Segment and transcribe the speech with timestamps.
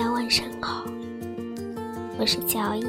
[0.00, 0.82] 大家晚上好，
[2.18, 2.86] 我是小野，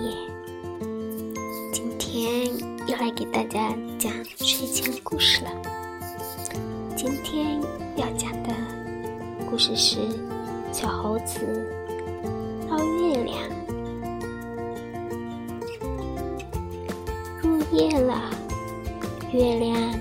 [1.73, 2.47] 今天
[2.87, 5.51] 又来给大家讲睡前故事了。
[6.95, 7.59] 今天
[7.97, 8.53] 要讲的
[9.49, 9.97] 故事是
[10.71, 11.41] 小猴子
[12.69, 13.37] 捞月亮。
[17.41, 18.29] 入夜了，
[19.33, 19.99] 月亮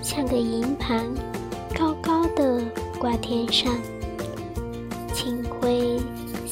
[0.00, 1.04] 像个银盘，
[1.78, 2.64] 高高的
[2.98, 3.76] 挂天上。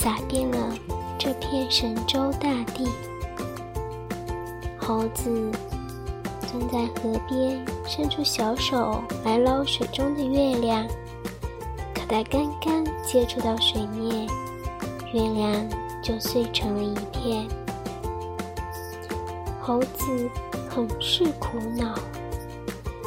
[0.04, 0.74] 清辉洒遍了
[1.18, 2.86] 这片神州大地。
[4.76, 5.50] 猴子
[6.52, 10.86] 蹲在河边，伸出小手来捞水中的月亮，
[11.94, 14.28] 可它刚刚接触到水面，
[15.14, 15.66] 月亮
[16.02, 17.48] 就碎成了一片。
[19.62, 20.30] 猴子
[20.68, 21.94] 很是苦恼，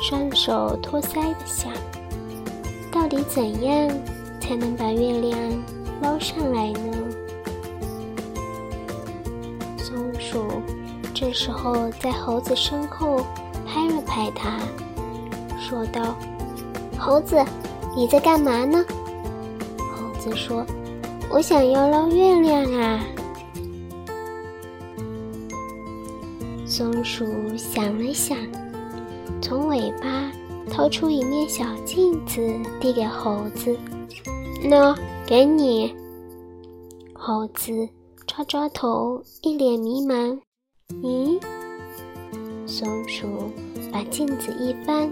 [0.01, 1.71] 双手托腮的想：
[2.91, 3.87] 到底怎样？
[4.39, 5.37] 才能把月亮
[6.01, 6.86] 捞上来呢？
[10.29, 10.43] 鼠
[11.13, 13.25] 这时候在猴子身后
[13.65, 14.59] 拍了拍它，
[15.57, 16.17] 说道
[16.99, 17.41] ：“猴子，
[17.95, 18.83] 你在干嘛呢？”
[19.79, 20.65] 猴子说
[21.31, 22.99] ：“我想要捞月亮啊。”
[26.67, 28.37] 松鼠想了想，
[29.41, 30.29] 从尾巴
[30.69, 32.41] 掏出一面小镜子，
[32.81, 33.75] 递给猴子。
[34.63, 34.93] 喏，
[35.25, 35.95] 给你。
[37.13, 37.71] 猴子
[38.27, 40.37] 抓抓头，一脸迷茫。
[41.01, 41.41] 咦？
[42.67, 43.25] 松鼠
[43.91, 45.09] 把镜子一翻，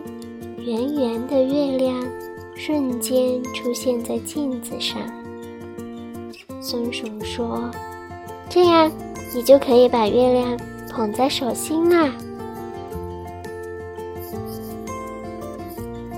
[0.58, 2.06] 圆圆的月亮
[2.58, 5.02] 瞬间出现在镜子上。
[6.62, 7.72] 松鼠说
[8.52, 8.92] ：“这样，
[9.34, 10.60] 你就可以把月亮
[10.92, 12.14] 捧在手心啦。”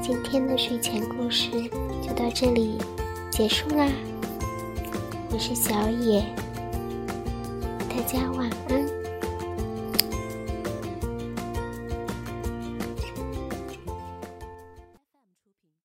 [0.02, 1.52] 今天的睡前故事
[2.02, 2.80] 就到这里。
[3.30, 3.88] 结束啦，
[5.32, 6.26] 我是小野，
[7.98, 8.97] 大家晚安。